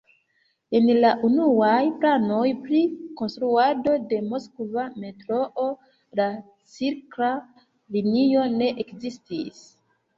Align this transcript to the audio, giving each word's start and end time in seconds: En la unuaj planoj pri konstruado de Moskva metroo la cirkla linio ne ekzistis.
En 0.77 0.85
la 1.01 1.09
unuaj 1.27 1.75
planoj 2.05 2.47
pri 2.63 2.81
konstruado 3.21 3.95
de 4.15 4.21
Moskva 4.33 4.89
metroo 5.05 5.69
la 6.23 6.29
cirkla 6.75 7.33
linio 7.99 8.51
ne 8.61 8.77
ekzistis. 8.87 9.67